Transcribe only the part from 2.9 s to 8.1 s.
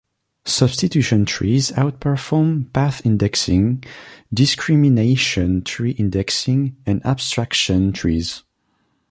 indexing, discrimination tree indexing, and abstraction